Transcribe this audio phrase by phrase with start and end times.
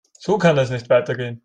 [0.19, 1.39] So kann es nicht weitergehen.